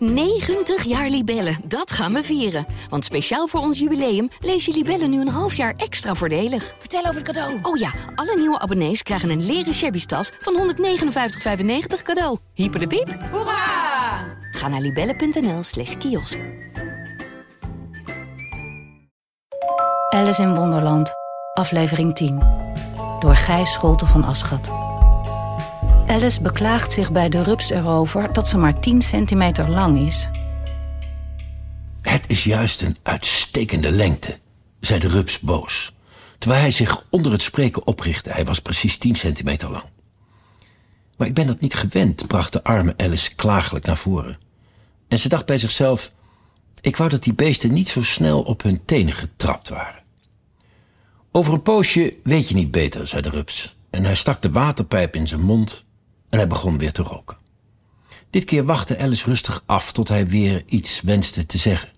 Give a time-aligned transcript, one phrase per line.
[0.00, 2.66] 90 jaar Libellen, dat gaan we vieren.
[2.88, 6.74] Want speciaal voor ons jubileum lees je Libellen nu een half jaar extra voordelig.
[6.78, 7.58] Vertel over het cadeau.
[7.62, 12.38] Oh ja, alle nieuwe abonnees krijgen een leren shabby tas van 159,95 cadeau.
[12.54, 13.16] Hyper de piep.
[13.30, 14.38] Hoera!
[14.50, 16.38] Ga naar libellen.nl slash kiosk.
[20.08, 21.12] Alice in Wonderland,
[21.54, 22.42] aflevering 10.
[23.20, 24.89] Door Gijs Scholte van Aschat.
[26.10, 30.28] Alice beklaagt zich bij de rups erover dat ze maar 10 centimeter lang is.
[32.00, 34.38] Het is juist een uitstekende lengte,
[34.80, 35.92] zei de rups boos.
[36.38, 38.30] Terwijl hij zich onder het spreken oprichtte.
[38.30, 39.84] Hij was precies 10 centimeter lang.
[41.16, 44.38] Maar ik ben dat niet gewend, bracht de arme Alice klagelijk naar voren.
[45.08, 46.12] En ze dacht bij zichzelf:
[46.80, 50.02] ik wou dat die beesten niet zo snel op hun tenen getrapt waren.
[51.32, 53.76] Over een poosje weet je niet beter, zei de rups.
[53.90, 55.88] En hij stak de waterpijp in zijn mond
[56.30, 57.36] en hij begon weer te roken.
[58.30, 61.88] Dit keer wachtte Alice rustig af tot hij weer iets wenste te zeggen.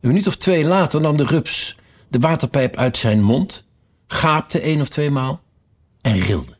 [0.00, 1.76] Een minuut of twee later nam de rups
[2.08, 3.64] de waterpijp uit zijn mond,
[4.06, 5.40] gaapte één of twee maal
[6.00, 6.56] en rilde.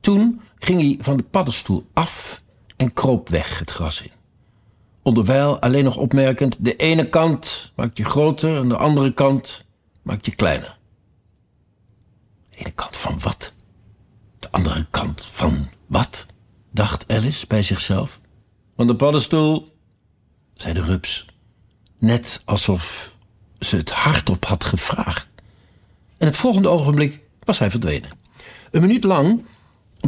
[0.00, 2.42] Toen ging hij van de paddenstoel af
[2.76, 4.10] en kroop weg het gras in.
[5.02, 9.64] Onderwijl alleen nog opmerkend: de ene kant maakt je groter en de andere kant
[10.02, 10.78] maakt je kleiner.
[12.50, 13.52] De ene kant van wat?
[14.38, 16.26] De andere kant van wat?
[16.70, 18.20] dacht Alice bij zichzelf.
[18.76, 19.76] Van de paddenstoel,
[20.54, 21.26] zei de rups,
[21.98, 23.12] net alsof
[23.58, 25.28] ze het hardop had gevraagd.
[26.18, 28.10] En het volgende ogenblik was hij verdwenen.
[28.70, 29.44] Een minuut lang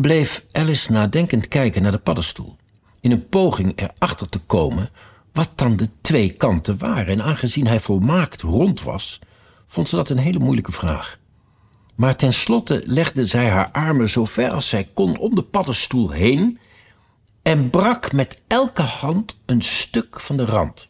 [0.00, 2.56] bleef Alice nadenkend kijken naar de paddenstoel.
[3.00, 4.90] In een poging erachter te komen
[5.32, 7.06] wat dan de twee kanten waren.
[7.06, 9.18] En aangezien hij volmaakt rond was,
[9.66, 11.18] vond ze dat een hele moeilijke vraag.
[11.94, 16.58] Maar tenslotte legde zij haar armen zo ver als zij kon om de paddenstoel heen
[17.42, 20.88] en brak met elke hand een stuk van de rand.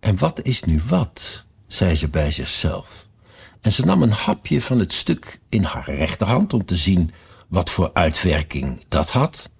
[0.00, 1.44] En wat is nu wat?
[1.66, 3.08] zei ze bij zichzelf.
[3.60, 7.10] En ze nam een hapje van het stuk in haar rechterhand om te zien
[7.48, 9.50] wat voor uitwerking dat had.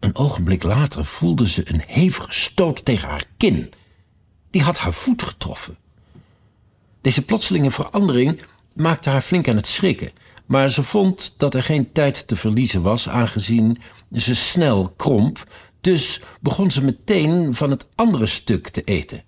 [0.00, 3.70] Een ogenblik later voelde ze een hevige stoot tegen haar kin.
[4.50, 5.76] Die had haar voet getroffen.
[7.08, 8.42] Deze plotselinge verandering
[8.74, 10.10] maakte haar flink aan het schrikken,
[10.46, 13.78] maar ze vond dat er geen tijd te verliezen was, aangezien
[14.12, 15.44] ze snel kromp,
[15.80, 19.22] dus begon ze meteen van het andere stuk te eten.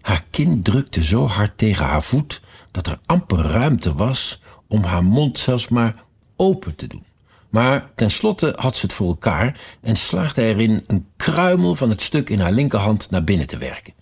[0.00, 2.40] Haar kin drukte zo hard tegen haar voet
[2.70, 6.04] dat er amper ruimte was om haar mond zelfs maar
[6.36, 7.04] open te doen.
[7.48, 12.30] Maar tenslotte had ze het voor elkaar en slaagde erin een kruimel van het stuk
[12.30, 13.94] in haar linkerhand naar binnen te werken.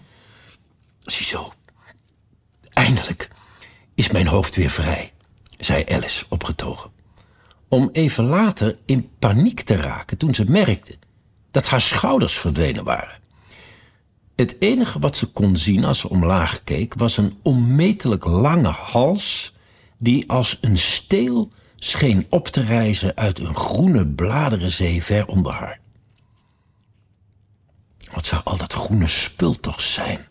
[1.03, 1.53] Ziezo,
[2.87, 3.29] eindelijk
[3.95, 5.13] is mijn hoofd weer vrij,
[5.59, 6.91] zei Alice opgetogen.
[7.69, 10.99] Om even later in paniek te raken toen ze merkte
[11.51, 13.19] dat haar schouders verdwenen waren.
[14.37, 19.55] Het enige wat ze kon zien als ze omlaag keek was een onmetelijk lange hals
[19.99, 25.81] die als een steel scheen op te rijzen uit een groene bladerenzee ver onder haar.
[28.13, 30.27] Wat zou al dat groene spul toch zijn,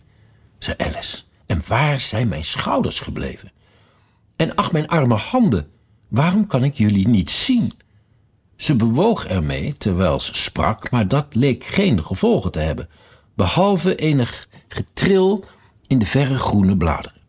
[0.60, 1.26] zei Alice.
[1.46, 3.52] En waar zijn mijn schouders gebleven?
[4.36, 5.68] En ach, mijn arme handen,
[6.08, 7.72] waarom kan ik jullie niet zien?
[8.56, 12.90] Ze bewoog ermee terwijl ze sprak, maar dat leek geen gevolgen te hebben,
[13.34, 15.46] behalve enig getril
[15.88, 17.22] in de verre groene bladeren.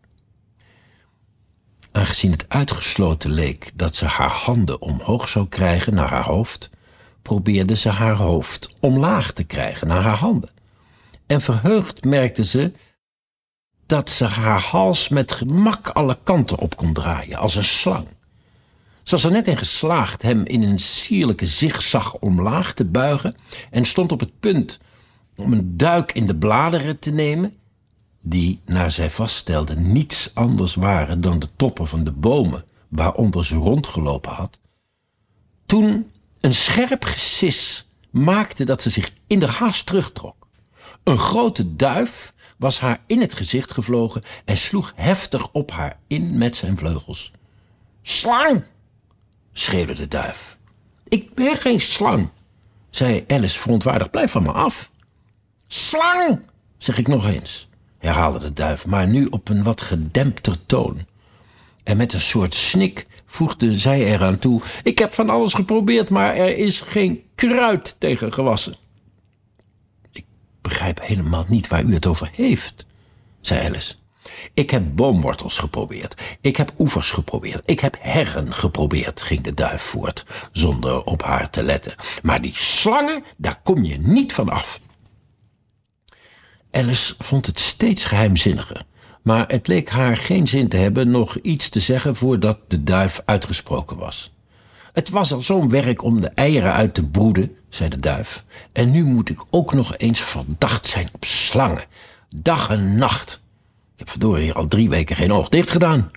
[1.91, 6.69] Aangezien het uitgesloten leek dat ze haar handen omhoog zou krijgen naar haar hoofd,
[7.21, 10.49] probeerde ze haar hoofd omlaag te krijgen naar haar handen.
[11.25, 12.71] En verheugd merkte ze
[13.87, 18.07] dat ze haar hals met gemak alle kanten op kon draaien, als een slang.
[19.03, 23.35] Ze was er net in geslaagd hem in een sierlijke zigzag omlaag te buigen
[23.71, 24.79] en stond op het punt
[25.35, 27.53] om een duik in de bladeren te nemen,
[28.21, 33.55] die, naar zij vaststelde, niets anders waren dan de toppen van de bomen waaronder ze
[33.55, 34.59] rondgelopen had,
[35.65, 36.11] toen
[36.41, 40.47] een scherp gesis maakte dat ze zich in de haast terugtrok.
[41.03, 46.37] Een grote duif was haar in het gezicht gevlogen en sloeg heftig op haar in
[46.37, 47.31] met zijn vleugels.
[48.01, 48.63] Slang!
[49.53, 50.57] schreeuwde de duif.
[51.07, 52.29] Ik ben geen slang,
[52.89, 54.11] zei Alice verontwaardigd.
[54.11, 54.91] Blijf van me af.
[55.67, 56.45] Slang,
[56.77, 61.05] zeg ik nog eens, herhaalde de duif, maar nu op een wat gedempter toon.
[61.83, 66.35] En met een soort snik voegde zij eraan toe: Ik heb van alles geprobeerd, maar
[66.35, 68.75] er is geen kruid tegen gewassen.
[70.67, 72.85] Begrijp helemaal niet waar u het over heeft,
[73.41, 73.95] zei Alice.
[74.53, 76.21] Ik heb boomwortels geprobeerd.
[76.41, 77.61] Ik heb oevers geprobeerd.
[77.65, 81.95] Ik heb herren geprobeerd, ging de duif voort, zonder op haar te letten.
[82.23, 84.79] Maar die slangen, daar kom je niet van af.
[86.71, 88.85] Alice vond het steeds geheimzinniger.
[89.21, 93.21] Maar het leek haar geen zin te hebben nog iets te zeggen voordat de duif
[93.25, 94.31] uitgesproken was.
[94.97, 98.43] Het was al zo'n werk om de eieren uit te broeden, zei de duif.
[98.71, 101.85] En nu moet ik ook nog eens verdacht zijn op slangen.
[102.35, 103.41] Dag en nacht.
[103.93, 106.11] Ik heb verdorie al drie weken geen oog dicht gedaan.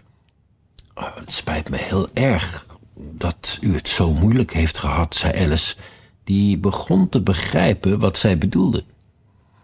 [0.94, 5.76] Oh, het spijt me heel erg dat u het zo moeilijk heeft gehad, zei Alice,
[6.24, 8.84] die begon te begrijpen wat zij bedoelde.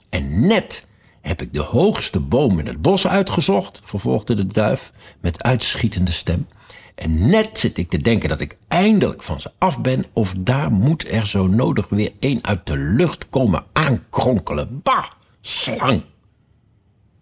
[0.09, 0.87] En net
[1.27, 6.47] heb ik de hoogste boom in het bos uitgezocht, vervolgde de duif met uitschietende stem.
[6.95, 10.73] En net zit ik te denken dat ik eindelijk van ze af ben, of daar
[10.73, 14.81] moet er zo nodig weer een uit de lucht komen aankronkelen.
[14.83, 15.05] Bah,
[15.41, 16.03] slang!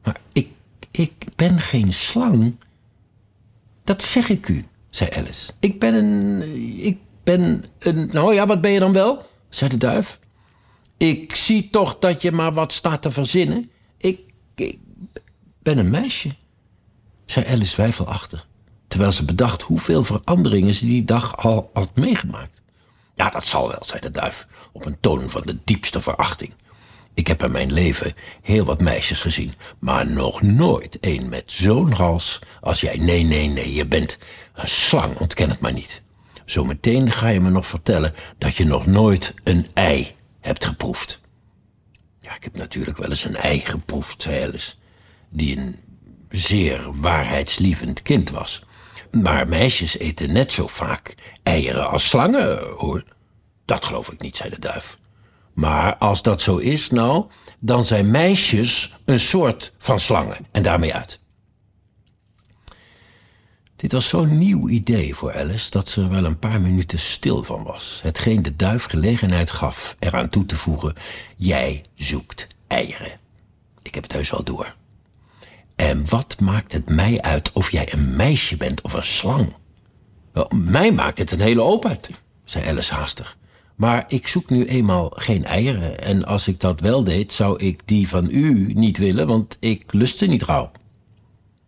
[0.02, 0.48] Maar ik,
[0.90, 2.54] ik ben geen slang.
[3.84, 5.52] Dat zeg ik u, zei Alice.
[5.60, 6.42] Ik ben een.
[6.84, 8.08] Ik ben een.
[8.12, 9.26] Nou ja, wat ben je dan wel?
[9.48, 10.18] zei de duif.
[10.96, 13.70] Ik zie toch dat je maar wat staat te verzinnen.
[14.54, 14.78] Ik,
[15.62, 16.34] ben een meisje,
[17.26, 18.46] zei Alice twijfelachtig
[18.94, 22.62] terwijl ze bedacht hoeveel veranderingen ze die dag al had meegemaakt.
[23.14, 26.54] Ja, dat zal wel, zei de duif, op een toon van de diepste verachting.
[27.14, 31.92] Ik heb in mijn leven heel wat meisjes gezien, maar nog nooit een met zo'n
[31.92, 32.96] hals als jij.
[32.96, 34.18] Nee, nee, nee, je bent
[34.54, 36.02] een slang, ontken het maar niet.
[36.44, 41.20] Zometeen ga je me nog vertellen dat je nog nooit een ei hebt geproefd.
[42.24, 44.74] Ja, ik heb natuurlijk wel eens een ei geproefd, zei Alice,
[45.28, 45.76] die een
[46.28, 48.64] zeer waarheidslievend kind was.
[49.10, 53.04] Maar meisjes eten net zo vaak eieren als slangen, hoor.
[53.64, 54.98] Dat geloof ik niet, zei de duif.
[55.52, 57.26] Maar als dat zo is, nou,
[57.58, 60.46] dan zijn meisjes een soort van slangen.
[60.52, 61.20] En daarmee uit.
[63.84, 67.42] Dit was zo'n nieuw idee voor Alice dat ze er wel een paar minuten stil
[67.42, 68.00] van was.
[68.02, 70.94] Hetgeen de duif gelegenheid gaf eraan toe te voegen:
[71.36, 73.12] Jij zoekt eieren.
[73.82, 74.74] Ik heb het heus wel door.
[75.76, 79.52] En wat maakt het mij uit of jij een meisje bent of een slang?
[80.54, 82.10] Mij maakt het een hele hoop uit,
[82.44, 83.36] zei Alice haastig.
[83.74, 86.00] Maar ik zoek nu eenmaal geen eieren.
[86.00, 89.92] En als ik dat wel deed, zou ik die van u niet willen, want ik
[89.92, 90.70] lustte niet gauw.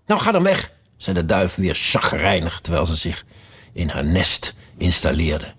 [0.06, 3.25] Nou, ga dan weg, zei de duif weer chagrijnig terwijl ze zich
[3.72, 5.54] in haar nest installeerde.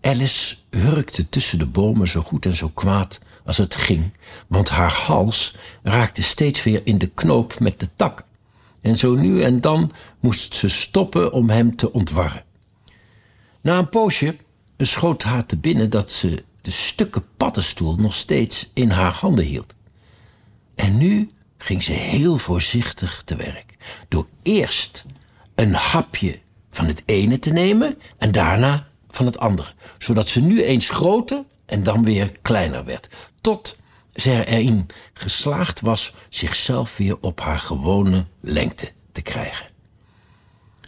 [0.00, 4.12] Alice hurkte tussen de bomen zo goed en zo kwaad als het ging,
[4.46, 8.24] want haar hals raakte steeds weer in de knoop met de tak.
[8.80, 12.44] En zo nu en dan moest ze stoppen om hem te ontwarren.
[13.60, 14.36] Na een poosje
[14.78, 19.74] schoot haar te binnen dat ze de stukken paddenstoel nog steeds in haar handen hield.
[20.74, 21.30] En nu
[21.62, 23.74] ging ze heel voorzichtig te werk,
[24.08, 25.04] door eerst
[25.54, 26.38] een hapje
[26.70, 31.44] van het ene te nemen en daarna van het andere, zodat ze nu eens groter
[31.66, 33.08] en dan weer kleiner werd,
[33.40, 33.76] tot
[34.14, 39.66] ze erin geslaagd was zichzelf weer op haar gewone lengte te krijgen.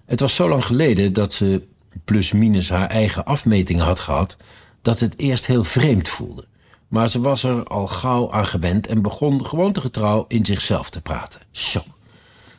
[0.04, 1.66] Het was zo lang geleden dat ze
[2.04, 4.36] plus-minus haar eigen afmetingen had gehad,
[4.82, 6.46] dat het eerst heel vreemd voelde.
[6.94, 11.40] Maar ze was er al gauw aan gewend en begon gewoontegetrouw in zichzelf te praten.
[11.50, 11.82] Zo,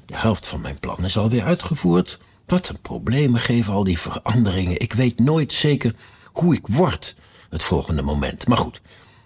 [0.06, 2.20] de helft van mijn plan is alweer uitgevoerd.
[2.46, 4.80] Wat een problemen geven al die veranderingen.
[4.80, 5.96] Ik weet nooit zeker
[6.32, 7.16] hoe ik word
[7.50, 8.48] het volgende moment.
[8.48, 8.82] Maar goed,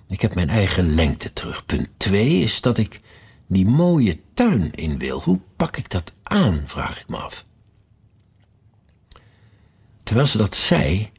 [0.07, 1.65] ik heb mijn eigen lengte terug.
[1.65, 2.99] Punt 2 is dat ik
[3.47, 5.21] die mooie tuin in wil.
[5.21, 7.45] Hoe pak ik dat aan, vraag ik me af.
[10.03, 11.11] Terwijl ze dat zei,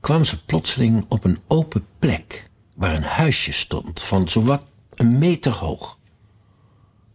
[0.00, 2.46] kwam ze plotseling op een open plek
[2.78, 4.62] waar een huisje stond van zowat
[4.94, 5.98] een meter hoog.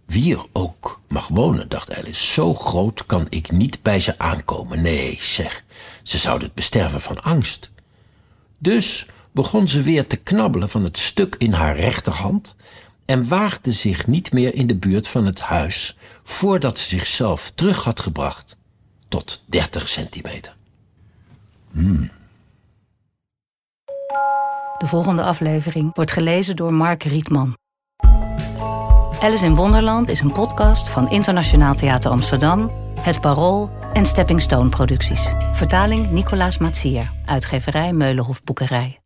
[0.06, 4.82] Wie er ook mag wonen, dacht Alice, zo groot kan ik niet bij ze aankomen.
[4.82, 5.64] Nee, zeg,
[6.04, 7.72] ze zouden het besterven van angst.
[8.58, 12.56] Dus begon ze weer te knabbelen van het stuk in haar rechterhand
[13.06, 17.84] en waagde zich niet meer in de buurt van het huis voordat ze zichzelf terug
[17.84, 18.58] had gebracht
[19.08, 20.56] tot 30 centimeter.
[21.72, 22.12] Hmm.
[24.84, 27.58] De volgende aflevering wordt gelezen door Mark Rietman.
[29.22, 34.70] Alice in Wonderland is een podcast van Internationaal Theater Amsterdam, Het Parool en Stepping Stone
[34.70, 35.28] Producties.
[35.54, 39.03] Vertaling Nicolaas Matsier, uitgeverij Meulenhof Boekerij.